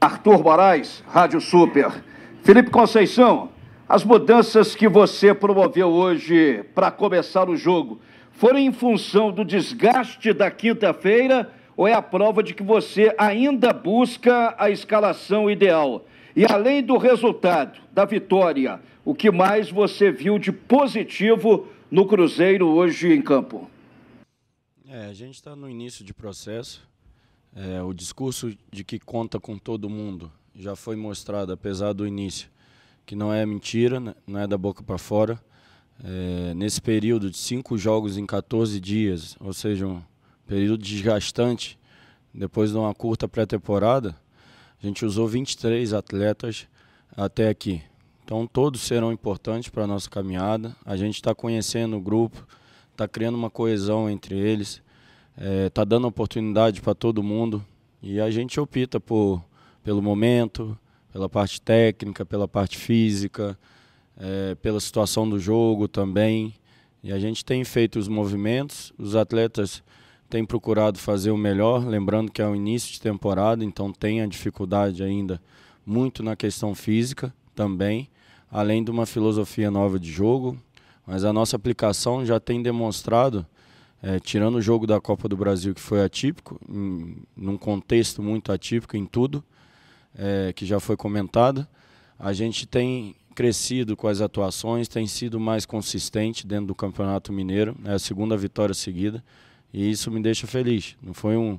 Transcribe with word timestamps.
Arthur 0.00 0.42
Moraes, 0.42 1.04
Rádio 1.06 1.42
Super. 1.42 2.02
Felipe 2.42 2.70
Conceição, 2.70 3.50
as 3.86 4.02
mudanças 4.02 4.74
que 4.74 4.88
você 4.88 5.34
promoveu 5.34 5.88
hoje 5.88 6.64
para 6.74 6.90
começar 6.90 7.50
o 7.50 7.56
jogo 7.56 8.00
foram 8.32 8.58
em 8.58 8.72
função 8.72 9.30
do 9.30 9.44
desgaste 9.44 10.32
da 10.32 10.50
quinta-feira 10.50 11.52
ou 11.76 11.86
é 11.86 11.92
a 11.92 12.00
prova 12.00 12.42
de 12.42 12.54
que 12.54 12.62
você 12.62 13.14
ainda 13.18 13.74
busca 13.74 14.54
a 14.56 14.70
escalação 14.70 15.50
ideal? 15.50 16.06
E 16.34 16.46
além 16.50 16.82
do 16.82 16.96
resultado, 16.96 17.78
da 17.92 18.06
vitória, 18.06 18.80
o 19.04 19.14
que 19.14 19.30
mais 19.30 19.70
você 19.70 20.10
viu 20.10 20.38
de 20.38 20.50
positivo 20.50 21.68
no 21.90 22.06
Cruzeiro 22.06 22.68
hoje 22.68 23.12
em 23.12 23.20
campo? 23.20 23.68
É, 24.88 25.06
a 25.06 25.12
gente 25.12 25.34
está 25.34 25.54
no 25.54 25.68
início 25.68 26.02
de 26.02 26.14
processo. 26.14 26.88
É, 27.54 27.82
o 27.82 27.92
discurso 27.92 28.56
de 28.70 28.84
que 28.84 28.98
conta 28.98 29.40
com 29.40 29.58
todo 29.58 29.90
mundo 29.90 30.30
já 30.54 30.76
foi 30.76 30.94
mostrado, 30.96 31.52
apesar 31.52 31.92
do 31.92 32.06
início, 32.06 32.48
que 33.04 33.16
não 33.16 33.32
é 33.32 33.44
mentira, 33.44 33.98
né? 33.98 34.14
não 34.26 34.38
é 34.38 34.46
da 34.46 34.56
boca 34.56 34.82
para 34.82 34.98
fora. 34.98 35.40
É, 36.02 36.54
nesse 36.54 36.80
período 36.80 37.30
de 37.30 37.36
cinco 37.36 37.76
jogos 37.76 38.16
em 38.16 38.24
14 38.24 38.80
dias, 38.80 39.36
ou 39.40 39.52
seja, 39.52 39.86
um 39.86 40.00
período 40.46 40.82
desgastante, 40.82 41.78
depois 42.32 42.70
de 42.70 42.76
uma 42.76 42.94
curta 42.94 43.28
pré-temporada, 43.28 44.16
a 44.82 44.86
gente 44.86 45.04
usou 45.04 45.26
23 45.28 45.92
atletas 45.92 46.66
até 47.16 47.48
aqui. 47.48 47.82
Então 48.24 48.46
todos 48.46 48.80
serão 48.82 49.12
importantes 49.12 49.68
para 49.68 49.84
a 49.84 49.86
nossa 49.86 50.08
caminhada. 50.08 50.74
A 50.84 50.96
gente 50.96 51.16
está 51.16 51.34
conhecendo 51.34 51.96
o 51.96 52.00
grupo, 52.00 52.46
está 52.92 53.08
criando 53.08 53.34
uma 53.34 53.50
coesão 53.50 54.08
entre 54.08 54.38
eles, 54.38 54.80
está 55.36 55.82
é, 55.82 55.84
dando 55.84 56.06
oportunidade 56.06 56.80
para 56.80 56.94
todo 56.94 57.22
mundo. 57.22 57.64
E 58.02 58.20
a 58.20 58.30
gente 58.30 58.58
opta 58.58 58.98
por, 58.98 59.44
pelo 59.82 60.02
momento, 60.02 60.78
pela 61.12 61.28
parte 61.28 61.60
técnica, 61.60 62.24
pela 62.24 62.48
parte 62.48 62.76
física, 62.78 63.58
é, 64.16 64.54
pela 64.56 64.80
situação 64.80 65.28
do 65.28 65.38
jogo 65.38 65.88
também. 65.88 66.54
E 67.02 67.12
a 67.12 67.18
gente 67.18 67.44
tem 67.44 67.64
feito 67.64 67.98
os 67.98 68.08
movimentos, 68.08 68.92
os 68.98 69.16
atletas 69.16 69.82
têm 70.28 70.44
procurado 70.44 70.98
fazer 70.98 71.30
o 71.30 71.36
melhor, 71.36 71.84
lembrando 71.86 72.30
que 72.30 72.40
é 72.40 72.46
o 72.46 72.54
início 72.54 72.92
de 72.92 73.00
temporada, 73.00 73.64
então 73.64 73.92
tem 73.92 74.20
a 74.20 74.26
dificuldade 74.26 75.02
ainda 75.02 75.40
muito 75.84 76.22
na 76.22 76.36
questão 76.36 76.74
física 76.74 77.34
também 77.54 78.08
além 78.50 78.82
de 78.82 78.90
uma 78.90 79.06
filosofia 79.06 79.70
nova 79.70 79.98
de 79.98 80.10
jogo, 80.10 80.58
mas 81.06 81.24
a 81.24 81.32
nossa 81.32 81.56
aplicação 81.56 82.24
já 82.24 82.40
tem 82.40 82.62
demonstrado, 82.62 83.46
é, 84.02 84.18
tirando 84.18 84.56
o 84.56 84.62
jogo 84.62 84.86
da 84.86 85.00
Copa 85.00 85.28
do 85.28 85.36
Brasil, 85.36 85.74
que 85.74 85.80
foi 85.80 86.02
atípico, 86.02 86.58
em, 86.68 87.16
num 87.36 87.56
contexto 87.56 88.22
muito 88.22 88.50
atípico 88.52 88.96
em 88.96 89.04
tudo, 89.04 89.44
é, 90.16 90.52
que 90.54 90.64
já 90.64 90.80
foi 90.80 90.96
comentado, 90.96 91.66
a 92.18 92.32
gente 92.32 92.66
tem 92.66 93.14
crescido 93.34 93.96
com 93.96 94.08
as 94.08 94.20
atuações, 94.20 94.88
tem 94.88 95.06
sido 95.06 95.38
mais 95.38 95.64
consistente 95.64 96.46
dentro 96.46 96.66
do 96.66 96.74
Campeonato 96.74 97.32
Mineiro, 97.32 97.76
é 97.84 97.92
a 97.92 97.98
segunda 97.98 98.36
vitória 98.36 98.74
seguida, 98.74 99.22
e 99.72 99.90
isso 99.90 100.10
me 100.10 100.20
deixa 100.20 100.46
feliz. 100.46 100.96
Não 101.02 101.14
foi 101.14 101.36
um, 101.36 101.58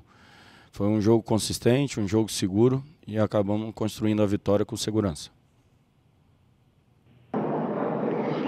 foi 0.71 0.87
um 0.87 0.99
jogo 1.01 1.23
consistente, 1.23 1.99
um 1.99 2.07
jogo 2.07 2.29
seguro, 2.29 2.83
e 3.07 3.17
acabamos 3.17 3.71
construindo 3.73 4.21
a 4.21 4.25
vitória 4.25 4.65
com 4.65 4.75
segurança. 4.75 5.29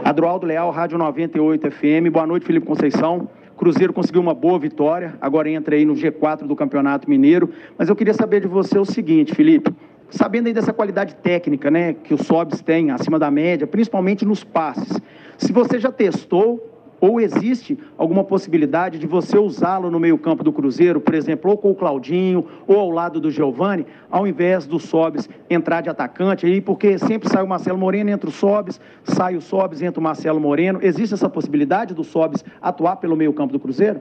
Adroaldo 0.03 0.45
Leal, 0.45 0.69
Rádio 0.69 0.97
98 0.97 1.71
FM. 1.71 2.11
Boa 2.11 2.27
noite, 2.27 2.45
Felipe 2.45 2.67
Conceição. 2.67 3.29
Cruzeiro 3.57 3.93
conseguiu 3.93 4.21
uma 4.21 4.33
boa 4.33 4.57
vitória, 4.59 5.15
agora 5.21 5.49
entra 5.49 5.75
aí 5.75 5.85
no 5.85 5.93
G4 5.93 6.45
do 6.47 6.55
Campeonato 6.55 7.09
Mineiro. 7.09 7.49
Mas 7.77 7.89
eu 7.89 7.95
queria 7.95 8.13
saber 8.13 8.41
de 8.41 8.47
você 8.47 8.77
o 8.77 8.85
seguinte, 8.85 9.33
Felipe. 9.33 9.73
Sabendo 10.09 10.47
aí 10.47 10.53
dessa 10.53 10.73
qualidade 10.73 11.15
técnica, 11.15 11.71
né, 11.71 11.93
que 11.93 12.13
o 12.13 12.23
Sobs 12.23 12.61
tem 12.61 12.91
acima 12.91 13.17
da 13.17 13.31
média, 13.31 13.65
principalmente 13.65 14.25
nos 14.25 14.43
passes. 14.43 14.99
Se 15.37 15.51
você 15.51 15.79
já 15.79 15.91
testou 15.91 16.72
ou 17.03 17.19
existe 17.19 17.77
alguma 17.97 18.23
possibilidade 18.23 18.97
de 18.97 19.05
você 19.05 19.37
usá-lo 19.37 19.91
no 19.91 19.99
meio-campo 19.99 20.41
do 20.41 20.53
Cruzeiro, 20.53 21.01
por 21.01 21.13
exemplo, 21.13 21.51
ou 21.51 21.57
com 21.57 21.71
o 21.71 21.75
Claudinho, 21.75 22.47
ou 22.65 22.79
ao 22.79 22.89
lado 22.89 23.19
do 23.19 23.29
Giovani, 23.29 23.85
ao 24.09 24.25
invés 24.25 24.65
do 24.65 24.79
Sobes 24.79 25.27
entrar 25.49 25.81
de 25.81 25.89
atacante 25.89 26.45
aí, 26.45 26.61
porque 26.61 26.97
sempre 26.97 27.27
sai 27.27 27.43
o 27.43 27.47
Marcelo 27.47 27.77
Moreno, 27.77 28.09
entra 28.09 28.29
o 28.29 28.31
Sobes, 28.31 28.79
sai 29.03 29.35
o 29.35 29.41
Sobes, 29.41 29.81
entra 29.81 29.99
o 29.99 30.03
Marcelo 30.03 30.39
Moreno. 30.39 30.79
Existe 30.81 31.13
essa 31.13 31.27
possibilidade 31.27 31.93
do 31.93 32.05
Sobes 32.05 32.41
atuar 32.61 32.95
pelo 32.95 33.17
meio-campo 33.17 33.51
do 33.51 33.59
Cruzeiro? 33.59 33.99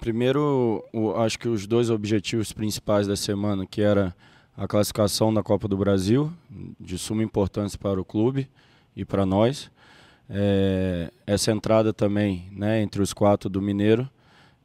Primeiro, 0.00 0.82
acho 1.18 1.38
que 1.38 1.48
os 1.48 1.64
dois 1.64 1.90
objetivos 1.90 2.52
principais 2.52 3.06
da 3.06 3.14
semana, 3.14 3.64
que 3.64 3.80
era 3.80 4.12
a 4.56 4.66
classificação 4.66 5.32
da 5.32 5.44
Copa 5.44 5.68
do 5.68 5.76
Brasil, 5.76 6.28
de 6.80 6.98
suma 6.98 7.22
importância 7.22 7.78
para 7.78 8.00
o 8.00 8.04
clube 8.04 8.48
e 8.96 9.04
para 9.04 9.24
nós, 9.24 9.70
é, 10.30 11.10
essa 11.26 11.50
entrada 11.50 11.92
também 11.92 12.48
né, 12.52 12.80
entre 12.80 13.02
os 13.02 13.12
quatro 13.12 13.50
do 13.50 13.60
Mineiro. 13.60 14.08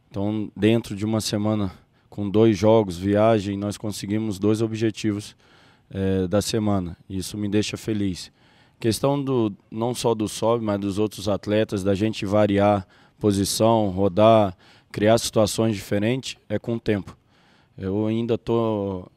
Então, 0.09 0.50
dentro 0.56 0.96
de 0.96 1.03
uma 1.03 1.20
semana 1.20 1.74
com 2.09 2.30
dois 2.30 2.58
jogos, 2.58 2.98
viagem, 2.98 3.58
nós 3.58 3.78
conseguimos 3.78 4.38
dois 4.38 4.62
objetivos 4.62 5.36
é, 5.90 6.28
da 6.28 6.42
semana. 6.42 6.96
Isso 7.09 7.38
me 7.38 7.50
deixa 7.50 7.76
feliz. 7.76 8.31
Questão 8.80 9.22
do 9.22 9.52
não 9.72 9.96
só 9.96 10.14
do 10.14 10.28
sobe, 10.28 10.64
mas 10.64 10.80
dos 10.80 11.00
outros 11.00 11.28
atletas, 11.28 11.84
da 11.84 11.96
gente 11.96 12.26
variar 12.26 12.88
posição, 13.20 13.90
rodar, 13.90 14.56
criar 14.92 15.18
situações 15.18 15.76
diferentes, 15.76 16.38
é 16.47 16.59
com 16.59 16.76
o 16.76 16.80
tempo. 16.80 17.18
Eu 17.78 18.08
ainda 18.08 18.38
tô, 18.38 19.09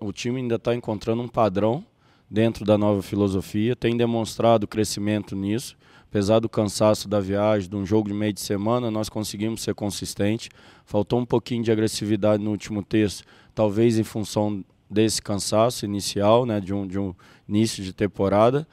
o 0.00 0.12
time 0.12 0.40
ainda 0.40 0.56
está 0.56 0.74
encontrando 0.74 1.22
um 1.22 1.28
padrão 1.28 1.84
dentro 2.30 2.64
da 2.64 2.78
nova 2.78 3.02
filosofia, 3.02 3.74
tem 3.74 3.96
demonstrado 3.96 4.68
crescimento 4.68 5.34
nisso 5.34 5.76
apesar 6.10 6.40
do 6.40 6.48
cansaço 6.48 7.08
da 7.08 7.20
viagem, 7.20 7.70
de 7.70 7.76
um 7.76 7.86
jogo 7.86 8.08
de 8.08 8.14
meio 8.14 8.32
de 8.32 8.40
semana, 8.40 8.90
nós 8.90 9.08
conseguimos 9.08 9.62
ser 9.62 9.74
consistentes. 9.74 10.48
Faltou 10.84 11.20
um 11.20 11.24
pouquinho 11.24 11.62
de 11.62 11.70
agressividade 11.70 12.42
no 12.42 12.50
último 12.50 12.82
terço, 12.82 13.22
talvez 13.54 13.96
em 13.96 14.02
função 14.02 14.64
desse 14.90 15.22
cansaço 15.22 15.84
inicial, 15.84 16.44
né, 16.44 16.60
de 16.60 16.74
um, 16.74 16.84
de 16.84 16.98
um 16.98 17.14
início 17.48 17.82
de 17.84 17.92
temporada. 17.92 18.66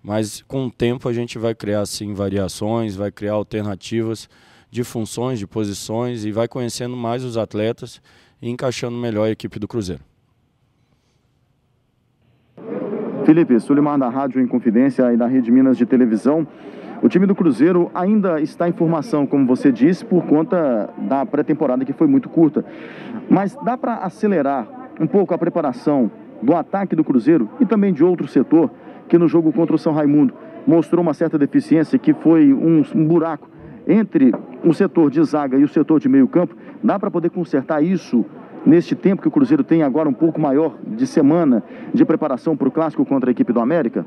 Mas 0.00 0.44
com 0.46 0.66
o 0.66 0.70
tempo 0.70 1.08
a 1.08 1.12
gente 1.12 1.38
vai 1.38 1.56
criar 1.56 1.84
sim 1.86 2.14
variações, 2.14 2.94
vai 2.94 3.10
criar 3.10 3.32
alternativas 3.32 4.28
de 4.70 4.84
funções, 4.84 5.40
de 5.40 5.46
posições 5.46 6.24
e 6.24 6.30
vai 6.30 6.46
conhecendo 6.46 6.96
mais 6.96 7.24
os 7.24 7.36
atletas 7.36 8.00
e 8.40 8.48
encaixando 8.48 8.96
melhor 8.96 9.24
a 9.24 9.30
equipe 9.30 9.58
do 9.58 9.66
Cruzeiro. 9.66 10.04
Felipe, 13.26 13.58
Sulimar 13.58 13.98
da 13.98 14.08
Rádio 14.08 14.40
em 14.40 14.46
Confidência 14.46 15.12
e 15.12 15.16
da 15.16 15.26
Rede 15.26 15.50
Minas 15.50 15.76
de 15.76 15.84
Televisão. 15.84 16.46
O 17.02 17.08
time 17.08 17.26
do 17.26 17.34
Cruzeiro 17.34 17.90
ainda 17.92 18.40
está 18.40 18.68
em 18.68 18.72
formação, 18.72 19.26
como 19.26 19.44
você 19.44 19.72
disse, 19.72 20.04
por 20.04 20.24
conta 20.26 20.88
da 20.96 21.26
pré-temporada 21.26 21.84
que 21.84 21.92
foi 21.92 22.06
muito 22.06 22.28
curta. 22.28 22.64
Mas 23.28 23.56
dá 23.64 23.76
para 23.76 23.96
acelerar 23.96 24.68
um 25.00 25.08
pouco 25.08 25.34
a 25.34 25.38
preparação 25.38 26.08
do 26.40 26.54
ataque 26.54 26.94
do 26.94 27.02
Cruzeiro 27.02 27.50
e 27.58 27.66
também 27.66 27.92
de 27.92 28.04
outro 28.04 28.28
setor 28.28 28.70
que 29.08 29.18
no 29.18 29.26
jogo 29.26 29.52
contra 29.52 29.74
o 29.74 29.78
São 29.78 29.92
Raimundo 29.92 30.32
mostrou 30.64 31.02
uma 31.02 31.12
certa 31.12 31.36
deficiência, 31.36 31.98
que 31.98 32.14
foi 32.14 32.52
um, 32.52 32.84
um 32.94 33.04
buraco 33.04 33.50
entre 33.88 34.32
o 34.62 34.72
setor 34.72 35.10
de 35.10 35.20
zaga 35.24 35.58
e 35.58 35.64
o 35.64 35.68
setor 35.68 35.98
de 35.98 36.08
meio 36.08 36.28
campo. 36.28 36.54
Dá 36.80 36.96
para 36.96 37.10
poder 37.10 37.30
consertar 37.30 37.82
isso 37.82 38.24
neste 38.66 38.94
tempo 38.94 39.22
que 39.22 39.28
o 39.28 39.30
Cruzeiro 39.30 39.62
tem 39.62 39.82
agora 39.82 40.08
um 40.08 40.12
pouco 40.12 40.40
maior 40.40 40.76
de 40.84 41.06
semana 41.06 41.62
de 41.94 42.04
preparação 42.04 42.56
para 42.56 42.68
o 42.68 42.72
clássico 42.72 43.06
contra 43.06 43.30
a 43.30 43.32
equipe 43.32 43.52
do 43.52 43.60
América? 43.60 44.04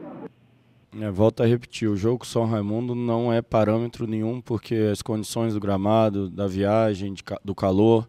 É, 0.99 1.09
volto 1.09 1.41
a 1.41 1.45
repetir, 1.45 1.87
o 1.87 1.95
jogo 1.95 2.25
São 2.25 2.45
Raimundo 2.45 2.93
não 2.93 3.31
é 3.31 3.41
parâmetro 3.41 4.05
nenhum, 4.05 4.41
porque 4.41 4.89
as 4.91 5.01
condições 5.01 5.53
do 5.53 5.59
gramado, 5.59 6.29
da 6.29 6.47
viagem, 6.47 7.13
de, 7.13 7.23
do 7.45 7.55
calor, 7.55 8.07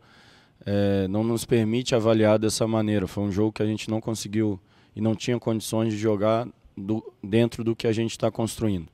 é, 0.65 1.07
não 1.09 1.23
nos 1.23 1.45
permite 1.45 1.95
avaliar 1.95 2.39
dessa 2.39 2.67
maneira. 2.67 3.07
Foi 3.07 3.23
um 3.23 3.31
jogo 3.31 3.53
que 3.53 3.63
a 3.63 3.67
gente 3.67 3.89
não 3.89 4.01
conseguiu 4.01 4.59
e 4.97 5.01
não 5.01 5.15
tinha 5.15 5.39
condições 5.39 5.93
de 5.93 5.99
jogar 5.99 6.49
do, 6.77 7.05
dentro 7.23 7.63
do 7.63 7.77
que 7.77 7.87
a 7.87 7.93
gente 7.93 8.13
está 8.13 8.31
construindo. 8.31 8.89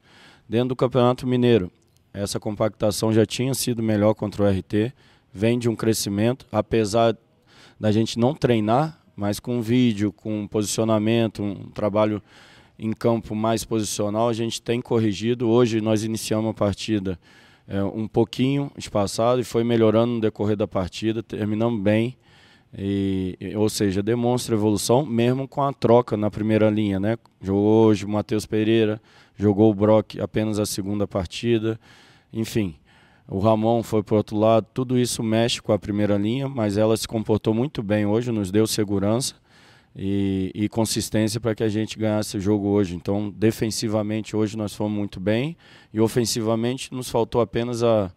Dentro 0.49 0.69
do 0.69 0.77
Campeonato 0.77 1.27
Mineiro, 1.27 1.71
essa 2.13 2.41
compactação 2.41 3.13
já 3.13 3.25
tinha 3.25 3.55
sido 3.55 3.83
melhor 3.83 4.15
contra 4.15 4.43
o 4.43 4.49
RT, 4.49 4.93
vem 5.33 5.59
de 5.59 5.69
um 5.69 5.77
crescimento, 5.77 6.47
apesar 6.51 7.17
da 7.79 7.93
gente 7.93 8.19
não 8.19 8.35
treinar, 8.35 9.01
mas 9.15 9.41
com 9.41 9.61
vídeo, 9.61 10.13
com 10.13 10.47
posicionamento, 10.47 11.43
um 11.43 11.71
trabalho 11.71 12.23
em 12.79 12.93
campo 12.93 13.35
mais 13.35 13.65
posicional, 13.65 14.29
a 14.29 14.33
gente 14.33 14.61
tem 14.61 14.81
corrigido. 14.81 15.49
Hoje 15.49 15.81
nós 15.81 16.05
iniciamos 16.05 16.51
a 16.51 16.55
partida 16.55 17.19
é, 17.67 17.83
um 17.83 18.07
pouquinho 18.07 18.71
espaçado 18.77 19.41
e 19.41 19.45
foi 19.45 19.65
melhorando 19.65 20.15
no 20.15 20.21
decorrer 20.21 20.57
da 20.57 20.69
partida, 20.69 21.23
terminamos 21.23 21.81
bem. 21.81 22.17
E, 22.77 23.39
ou 23.57 23.71
seja, 23.71 24.03
demonstra 24.03 24.55
evolução 24.55 25.07
mesmo 25.07 25.49
com 25.49 25.63
a 25.63 25.73
troca 25.73 26.17
na 26.17 26.31
primeira 26.31 26.69
linha, 26.69 27.01
né? 27.01 27.17
Jogou 27.41 27.87
hoje 27.87 28.05
o 28.05 28.09
Matheus 28.09 28.45
Pereira, 28.45 29.01
jogou 29.35 29.71
o 29.71 29.75
Brock 29.75 30.19
apenas 30.21 30.59
a 30.59 30.67
segunda 30.67 31.07
partida, 31.07 31.81
enfim. 32.33 32.75
O 33.29 33.41
Ramon 33.41 33.83
foi 33.83 34.05
para 34.05 34.15
o 34.15 34.17
outro 34.19 34.37
lado, 34.37 34.67
tudo 34.73 34.97
isso 34.97 35.21
mexe 35.21 35.61
com 35.61 35.73
a 35.73 35.79
primeira 35.79 36.17
linha, 36.17 36.49
mas 36.49 36.77
ela 36.77 36.97
se 36.97 37.09
comportou 37.09 37.53
muito 37.53 37.83
bem 37.83 38.07
hoje, 38.07 38.31
nos 38.31 38.53
deu 38.53 38.69
segurança 38.69 39.35
e, 39.97 40.53
e 40.55 40.69
consistência 40.69 41.41
para 41.41 41.53
que 41.53 41.65
a 41.65 41.69
gente 41.69 41.99
ganhasse 41.99 42.37
o 42.37 42.41
jogo 42.41 42.69
hoje. 42.69 42.95
Então, 42.95 43.29
defensivamente, 43.37 44.37
hoje 44.37 44.57
nós 44.57 44.75
fomos 44.75 44.97
muito 44.97 45.19
bem 45.19 45.57
e 45.93 46.01
ofensivamente 46.01 46.95
nos 46.95 47.11
faltou 47.11 47.41
apenas 47.41 47.83
a, 47.83 48.13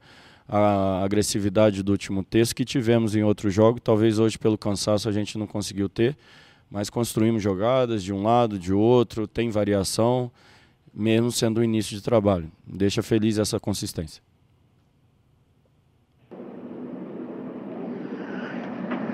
a 0.47 1.03
agressividade 1.03 1.81
do 1.81 1.91
último 1.91 2.23
terço 2.23 2.53
que 2.53 2.63
tivemos 2.63 3.15
em 3.15 3.23
outro 3.23 3.50
jogo. 3.50 3.79
Talvez 3.79 4.19
hoje, 4.19 4.38
pelo 4.38 4.59
cansaço, 4.59 5.09
a 5.09 5.11
gente 5.11 5.39
não 5.39 5.47
conseguiu 5.47 5.89
ter, 5.89 6.15
mas 6.69 6.88
construímos 6.88 7.41
jogadas 7.41 8.03
de 8.03 8.13
um 8.13 8.21
lado, 8.21 8.59
de 8.59 8.73
outro, 8.73 9.25
tem 9.25 9.50
variação, 9.50 10.31
mesmo 10.94 11.31
sendo 11.31 11.61
o 11.61 11.63
início 11.63 11.97
de 11.97 12.03
trabalho. 12.03 12.51
Deixa 12.67 13.01
feliz 13.01 13.39
essa 13.39 13.59
consistência. 13.59 14.21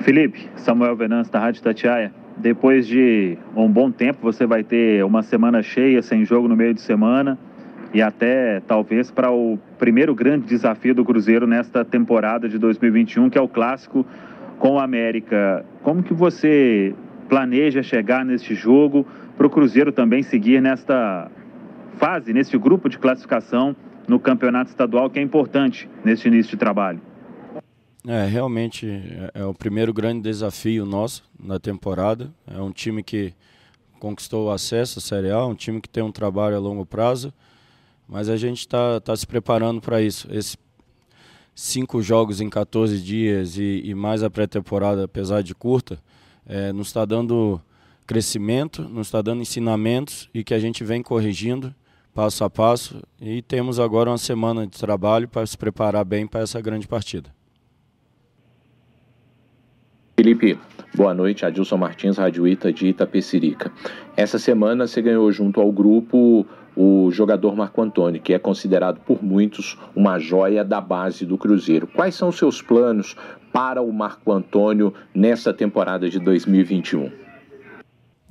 Felipe, 0.06 0.48
Samuel 0.58 0.96
Venâncio 0.96 1.34
da 1.34 1.40
Rádio 1.40 1.64
Tatiaia 1.64 2.14
depois 2.38 2.86
de 2.86 3.40
um 3.56 3.68
bom 3.68 3.90
tempo, 3.90 4.20
você 4.22 4.46
vai 4.46 4.64
ter 4.64 5.04
uma 5.04 5.24
semana 5.24 5.64
cheia, 5.64 6.00
sem 6.04 6.24
jogo 6.24 6.48
no 6.48 6.56
meio 6.56 6.76
de 6.76 6.82
semana, 6.82 7.40
e 7.92 8.04
até 8.04 8.60
talvez 8.68 9.10
para 9.10 9.32
o 9.32 9.58
primeiro 9.80 10.14
grande 10.14 10.46
desafio 10.46 10.94
do 10.94 11.04
Cruzeiro 11.04 11.48
nesta 11.48 11.84
temporada 11.84 12.48
de 12.48 12.60
2021, 12.60 13.32
que 13.32 13.38
é 13.40 13.42
o 13.42 13.48
clássico 13.48 14.06
com 14.60 14.74
o 14.74 14.80
América. 14.80 15.66
Como 15.82 16.04
que 16.04 16.14
você 16.14 16.94
planeja 17.28 17.82
chegar 17.82 18.24
neste 18.24 18.54
jogo 18.54 19.08
para 19.36 19.48
o 19.48 19.50
Cruzeiro 19.50 19.92
também 19.92 20.22
seguir 20.22 20.62
nesta 20.62 21.32
fase, 21.98 22.32
neste 22.32 22.56
grupo 22.60 22.90
de 22.90 23.00
classificação 23.00 23.76
no 24.08 24.20
campeonato 24.20 24.70
estadual, 24.70 25.10
que 25.10 25.18
é 25.18 25.22
importante 25.24 25.90
neste 26.04 26.28
início 26.28 26.52
de 26.52 26.58
trabalho? 26.58 27.02
É, 28.08 28.26
realmente 28.28 28.88
é, 28.88 29.42
é 29.42 29.46
o 29.46 29.54
primeiro 29.54 29.92
grande 29.92 30.22
desafio 30.22 30.86
nosso 30.86 31.24
na 31.40 31.60
temporada. 31.60 32.32
É 32.46 32.62
um 32.62 32.72
time 32.72 33.02
que 33.02 33.34
conquistou 34.00 34.48
o 34.48 34.52
acesso 34.52 35.00
à 35.00 35.02
Série 35.02 35.32
A, 35.32 35.44
um 35.46 35.56
time 35.56 35.82
que 35.82 35.90
tem 35.90 36.04
um 36.04 36.12
trabalho 36.12 36.56
a 36.56 36.60
longo 36.60 36.86
prazo, 36.86 37.34
mas 38.08 38.30
a 38.30 38.38
gente 38.38 38.60
está 38.60 39.00
tá 39.00 39.16
se 39.16 39.26
preparando 39.26 39.82
para 39.82 40.02
isso. 40.02 40.28
Esses 40.32 40.56
cinco 41.56 42.02
jogos 42.02 42.42
em 42.42 42.50
14 42.50 43.02
dias 43.02 43.58
e, 43.58 43.82
e 43.84 43.96
mais 43.96 44.22
a 44.22 44.30
pré-temporada, 44.30 45.06
apesar 45.06 45.42
de 45.42 45.56
curta, 45.56 45.98
é, 46.46 46.72
nos 46.72 46.88
está 46.88 47.06
dando 47.06 47.60
crescimento, 48.06 48.84
nos 48.84 49.08
está 49.08 49.22
dando 49.22 49.42
ensinamentos 49.42 50.30
e 50.32 50.44
que 50.44 50.54
a 50.54 50.60
gente 50.60 50.84
vem 50.84 51.02
corrigindo 51.02 51.74
passo 52.14 52.44
a 52.44 52.50
passo 52.50 53.02
e 53.20 53.42
temos 53.42 53.80
agora 53.80 54.12
uma 54.12 54.18
semana 54.18 54.68
de 54.68 54.78
trabalho 54.78 55.28
para 55.28 55.46
se 55.46 55.58
preparar 55.58 56.06
bem 56.06 56.28
para 56.28 56.42
essa 56.42 56.62
grande 56.62 56.88
partida. 56.88 57.34
Felipe, 60.18 60.58
boa 60.96 61.14
noite. 61.14 61.46
Adilson 61.46 61.76
Martins, 61.76 62.18
Rádio 62.18 62.48
Ita 62.48 62.72
de 62.72 62.88
Itapecerica. 62.88 63.70
Essa 64.16 64.40
semana 64.40 64.88
você 64.88 65.02
ganhou 65.02 65.30
junto 65.30 65.60
ao 65.60 65.70
grupo 65.74 66.46
o 66.74 67.12
jogador 67.12 67.54
Marco 67.54 67.82
Antônio, 67.82 68.22
que 68.22 68.34
é 68.34 68.40
considerado 68.40 69.02
por 69.02 69.22
muitos 69.22 69.78
uma 69.94 70.18
joia 70.18 70.64
da 70.64 70.80
base 70.80 71.26
do 71.26 71.38
Cruzeiro. 71.38 71.86
Quais 71.86 72.16
são 72.16 72.32
seus 72.32 72.62
planos 72.62 73.18
para 73.52 73.82
o 73.82 73.92
Marco 73.92 74.32
Antônio 74.32 74.94
nessa 75.14 75.54
temporada 75.54 76.10
de 76.10 76.18
2021? 76.18 77.12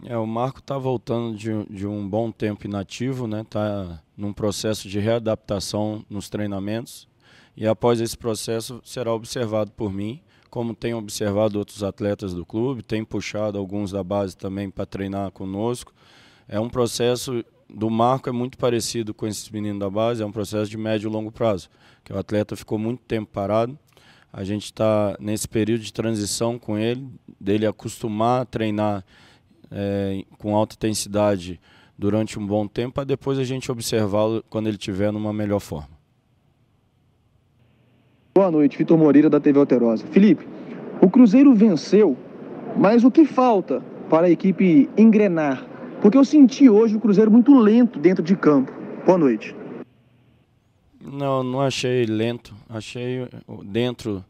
É, 0.06 0.16
o 0.16 0.26
Marco 0.26 0.60
está 0.60 0.78
voltando 0.78 1.36
de, 1.36 1.64
de, 1.68 1.86
um 1.86 2.08
bom 2.08 2.30
tempo 2.30 2.66
inativo, 2.66 3.26
né? 3.26 3.42
Está 3.42 4.00
num 4.16 4.32
processo 4.32 4.88
de 4.88 4.98
readaptação 4.98 6.02
nos 6.08 6.30
treinamentos 6.30 7.06
e 7.54 7.66
após 7.66 8.00
esse 8.00 8.16
processo 8.16 8.80
será 8.82 9.12
observado 9.12 9.70
por 9.70 9.92
mim 9.92 10.22
como 10.54 10.72
tem 10.72 10.94
observado 10.94 11.58
outros 11.58 11.82
atletas 11.82 12.32
do 12.32 12.46
clube, 12.46 12.80
tem 12.80 13.04
puxado 13.04 13.58
alguns 13.58 13.90
da 13.90 14.04
base 14.04 14.36
também 14.36 14.70
para 14.70 14.86
treinar 14.86 15.32
conosco. 15.32 15.92
É 16.46 16.60
um 16.60 16.68
processo 16.68 17.44
do 17.68 17.90
Marco 17.90 18.28
é 18.28 18.32
muito 18.32 18.56
parecido 18.56 19.12
com 19.12 19.26
esses 19.26 19.50
meninos 19.50 19.80
da 19.80 19.90
base, 19.90 20.22
é 20.22 20.24
um 20.24 20.30
processo 20.30 20.70
de 20.70 20.76
médio 20.76 21.08
e 21.08 21.12
longo 21.12 21.32
prazo, 21.32 21.68
que 22.04 22.12
o 22.12 22.16
atleta 22.16 22.54
ficou 22.54 22.78
muito 22.78 23.02
tempo 23.02 23.32
parado. 23.32 23.76
A 24.32 24.44
gente 24.44 24.66
está 24.66 25.16
nesse 25.18 25.48
período 25.48 25.80
de 25.80 25.92
transição 25.92 26.56
com 26.56 26.78
ele, 26.78 27.04
dele 27.40 27.66
acostumar 27.66 28.42
a 28.42 28.44
treinar 28.44 29.04
é, 29.72 30.24
com 30.38 30.54
alta 30.54 30.76
intensidade 30.76 31.60
durante 31.98 32.38
um 32.38 32.46
bom 32.46 32.68
tempo, 32.68 32.94
para 32.94 33.02
depois 33.02 33.40
a 33.40 33.44
gente 33.44 33.72
observá-lo 33.72 34.44
quando 34.48 34.68
ele 34.68 34.76
estiver 34.76 35.12
numa 35.12 35.32
melhor 35.32 35.58
forma. 35.58 35.93
Boa 38.36 38.50
noite, 38.50 38.76
Vitor 38.76 38.98
Moreira 38.98 39.30
da 39.30 39.38
TV 39.38 39.60
Alterosa. 39.60 40.04
Felipe, 40.08 40.44
o 41.00 41.08
Cruzeiro 41.08 41.54
venceu, 41.54 42.16
mas 42.76 43.04
o 43.04 43.10
que 43.10 43.24
falta 43.24 43.80
para 44.10 44.26
a 44.26 44.30
equipe 44.30 44.90
engrenar? 44.98 45.64
Porque 46.02 46.18
eu 46.18 46.24
senti 46.24 46.68
hoje 46.68 46.96
o 46.96 47.00
Cruzeiro 47.00 47.30
muito 47.30 47.54
lento 47.54 47.96
dentro 47.96 48.24
de 48.24 48.34
campo. 48.34 48.72
Boa 49.06 49.16
noite. 49.16 49.54
Não, 51.00 51.44
não 51.44 51.60
achei 51.60 52.06
lento. 52.06 52.52
Achei 52.68 53.28
dentro 53.66 54.24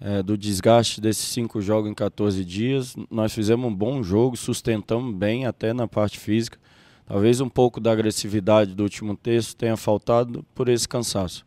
é, 0.00 0.22
do 0.22 0.38
desgaste 0.38 0.98
desses 0.98 1.26
cinco 1.26 1.60
jogos 1.60 1.90
em 1.90 1.94
14 1.94 2.42
dias. 2.42 2.96
Nós 3.10 3.34
fizemos 3.34 3.70
um 3.70 3.74
bom 3.74 4.02
jogo, 4.02 4.34
sustentamos 4.34 5.14
bem 5.14 5.44
até 5.44 5.74
na 5.74 5.86
parte 5.86 6.18
física. 6.18 6.58
Talvez 7.04 7.38
um 7.42 7.50
pouco 7.50 7.80
da 7.80 7.92
agressividade 7.92 8.74
do 8.74 8.82
último 8.82 9.14
texto 9.14 9.54
tenha 9.54 9.76
faltado 9.76 10.42
por 10.54 10.70
esse 10.70 10.88
cansaço. 10.88 11.44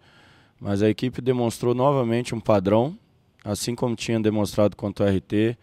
Mas 0.60 0.82
a 0.82 0.90
equipe 0.90 1.22
demonstrou 1.22 1.74
novamente 1.74 2.36
um 2.36 2.40
padrão, 2.40 2.98
assim 3.44 3.74
como 3.74 3.96
tinha 3.96 4.20
demonstrado 4.20 4.76
contra 4.76 5.06
o 5.06 5.10
RT, 5.10 5.58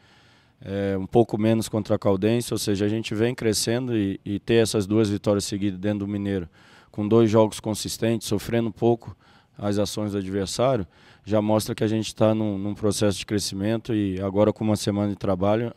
é, 0.65 0.97
um 0.99 1.07
pouco 1.07 1.37
menos 1.37 1.69
contra 1.69 1.97
a 1.97 1.99
Caldense, 1.99 2.53
ou 2.53 2.59
seja, 2.59 2.87
a 2.87 2.89
gente 2.89 3.15
vem 3.15 3.35
crescendo 3.35 3.97
e, 3.97 4.19
e 4.25 4.39
ter 4.39 4.55
essas 4.55 4.87
duas 4.87 5.11
vitórias 5.11 5.45
seguidas 5.45 5.79
dentro 5.79 6.01
do 6.01 6.09
Mineiro, 6.09 6.49
com 6.91 7.07
dois 7.07 7.31
jogos 7.31 7.61
consistentes, 7.61 8.27
sofrendo 8.27 8.69
um 8.69 8.73
pouco 8.73 9.15
as 9.59 9.79
ações 9.79 10.13
do 10.13 10.19
adversário, 10.19 10.87
já 11.25 11.43
mostra 11.43 11.75
que 11.75 11.85
a 11.85 11.89
gente 11.89 12.07
está 12.07 12.35
num, 12.35 12.57
num 12.57 12.75
processo 12.75 13.19
de 13.19 13.27
crescimento 13.27 13.95
e 13.95 14.21
agora 14.21 14.53
com 14.53 14.65
uma 14.65 14.77
semana 14.77 15.11
de 15.11 15.17
trabalho, 15.17 15.75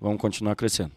vamos 0.00 0.20
continuar 0.20 0.54
crescendo. 0.54 0.92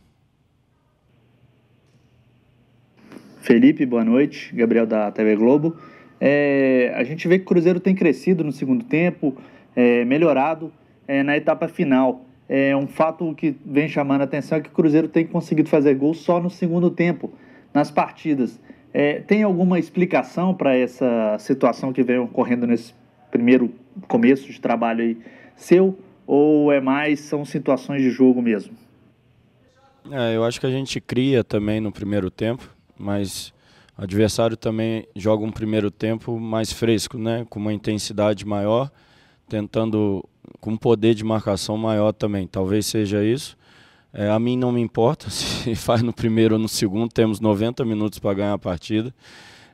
Felipe, 3.42 3.86
boa 3.86 4.04
noite. 4.04 4.54
Gabriel 4.56 4.88
da 4.88 5.12
TV 5.12 5.36
Globo. 5.36 5.78
É, 6.28 6.92
a 6.96 7.04
gente 7.04 7.28
vê 7.28 7.38
que 7.38 7.44
o 7.44 7.48
Cruzeiro 7.48 7.80
tem 7.80 7.94
crescido 7.94 8.44
no 8.44 8.52
segundo 8.52 8.84
tempo, 8.84 9.38
é, 9.76 10.04
melhorado 10.06 10.74
é, 11.08 11.22
na 11.22 11.38
etapa 11.38 11.68
final. 11.68 12.26
É 12.50 12.76
um 12.76 12.88
fato 12.88 13.32
que 13.36 13.56
vem 13.64 13.88
chamando 13.88 14.22
a 14.22 14.24
atenção 14.24 14.58
é 14.58 14.62
que 14.62 14.70
o 14.70 14.72
Cruzeiro 14.72 15.08
tem 15.08 15.28
conseguido 15.28 15.70
fazer 15.70 15.94
gols 15.94 16.18
só 16.18 16.40
no 16.40 16.50
segundo 16.50 16.90
tempo, 16.90 17.32
nas 17.72 17.92
partidas. 17.92 18.60
É, 18.92 19.20
tem 19.20 19.44
alguma 19.44 19.78
explicação 19.78 20.52
para 20.52 20.76
essa 20.76 21.38
situação 21.38 21.94
que 21.94 22.02
vem 22.02 22.18
ocorrendo 22.18 22.66
nesse 22.66 22.92
primeiro 23.30 23.72
começo 24.08 24.52
de 24.52 24.60
trabalho 24.60 25.04
aí 25.04 25.18
seu? 25.56 25.96
Ou 26.26 26.72
é 26.72 26.82
mais, 26.82 27.20
são 27.20 27.46
situações 27.46 28.02
de 28.02 28.10
jogo 28.10 28.42
mesmo? 28.42 28.74
É, 30.10 30.36
eu 30.36 30.44
acho 30.44 30.60
que 30.60 30.66
a 30.66 30.72
gente 30.72 31.00
cria 31.00 31.44
também 31.44 31.80
no 31.80 31.92
primeiro 31.92 32.32
tempo, 32.32 32.68
mas 32.98 33.54
o 33.98 34.04
adversário 34.04 34.58
também 34.58 35.08
joga 35.16 35.44
um 35.44 35.52
primeiro 35.52 35.90
tempo 35.90 36.40
mais 36.40 36.72
fresco, 36.72 37.18
né? 37.18 37.46
com 37.50 37.60
uma 37.60 37.74
intensidade 37.74 38.46
maior, 38.46 38.92
tentando 39.48 40.24
com 40.60 40.72
um 40.72 40.78
poder 40.78 41.14
de 41.14 41.24
marcação 41.24 41.78
maior 41.78 42.12
também. 42.12 42.46
Talvez 42.48 42.86
seja 42.86 43.24
isso. 43.24 43.58
É, 44.14 44.30
a 44.30 44.40
mim 44.40 44.58
não 44.58 44.72
me 44.72 44.82
importa 44.82 45.30
se 45.32 45.76
faz 45.76 46.02
no 46.02 46.14
primeiro 46.14 46.56
ou 46.56 46.60
no 46.60 46.68
segundo, 46.70 47.12
temos 47.12 47.40
90 47.40 47.84
minutos 47.86 48.20
para 48.20 48.34
ganhar 48.34 48.54
a 48.54 48.58
partida. 48.58 49.14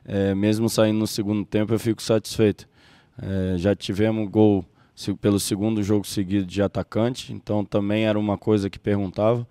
É, 0.04 0.34
mesmo 0.34 0.68
saindo 0.68 0.98
no 0.98 1.06
segundo 1.06 1.44
tempo, 1.44 1.72
eu 1.72 1.78
fico 1.78 2.02
satisfeito. 2.02 2.68
É, 3.20 3.56
já 3.56 3.74
tivemos 3.74 4.28
gol 4.28 4.64
pelo 5.20 5.40
segundo 5.40 5.82
jogo 5.82 6.06
seguido 6.06 6.46
de 6.46 6.62
atacante, 6.62 7.32
então 7.32 7.64
também 7.64 8.04
era 8.04 8.18
uma 8.18 8.36
coisa 8.38 8.70
que 8.70 8.78
perguntava. 8.78 9.46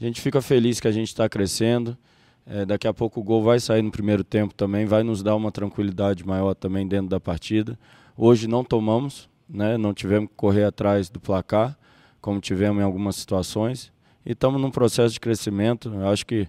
A 0.00 0.04
gente 0.04 0.20
fica 0.20 0.40
feliz 0.40 0.80
que 0.80 0.88
a 0.88 0.92
gente 0.92 1.08
está 1.08 1.28
crescendo. 1.28 1.96
É, 2.46 2.64
daqui 2.64 2.88
a 2.88 2.92
pouco 2.92 3.20
o 3.20 3.22
gol 3.22 3.42
vai 3.42 3.60
sair 3.60 3.82
no 3.82 3.90
primeiro 3.90 4.24
tempo 4.24 4.52
também, 4.54 4.84
vai 4.84 5.02
nos 5.02 5.22
dar 5.22 5.36
uma 5.36 5.52
tranquilidade 5.52 6.26
maior 6.26 6.54
também 6.54 6.86
dentro 6.86 7.08
da 7.08 7.20
partida. 7.20 7.78
Hoje 8.16 8.48
não 8.48 8.64
tomamos, 8.64 9.28
né, 9.48 9.76
não 9.76 9.94
tivemos 9.94 10.28
que 10.28 10.36
correr 10.36 10.64
atrás 10.64 11.08
do 11.08 11.20
placar, 11.20 11.78
como 12.20 12.40
tivemos 12.40 12.80
em 12.80 12.84
algumas 12.84 13.16
situações. 13.16 13.92
E 14.24 14.32
estamos 14.32 14.60
num 14.60 14.70
processo 14.70 15.14
de 15.14 15.20
crescimento. 15.20 15.92
Eu 15.92 16.08
acho 16.08 16.26
que 16.26 16.48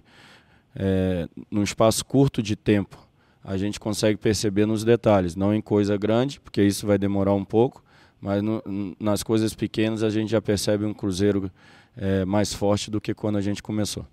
é, 0.74 1.28
num 1.50 1.62
espaço 1.62 2.04
curto 2.04 2.42
de 2.42 2.56
tempo 2.56 2.98
a 3.42 3.56
gente 3.56 3.78
consegue 3.78 4.18
perceber 4.18 4.64
nos 4.64 4.84
detalhes, 4.84 5.36
não 5.36 5.54
em 5.54 5.60
coisa 5.60 5.96
grande, 5.98 6.40
porque 6.40 6.62
isso 6.62 6.86
vai 6.86 6.96
demorar 6.96 7.34
um 7.34 7.44
pouco, 7.44 7.84
mas 8.18 8.42
no, 8.42 8.62
nas 8.98 9.22
coisas 9.22 9.54
pequenas 9.54 10.02
a 10.02 10.08
gente 10.08 10.30
já 10.30 10.40
percebe 10.40 10.86
um 10.86 10.94
Cruzeiro 10.94 11.50
é, 11.94 12.24
mais 12.24 12.54
forte 12.54 12.90
do 12.90 13.00
que 13.00 13.12
quando 13.12 13.36
a 13.36 13.42
gente 13.42 13.62
começou. 13.62 14.06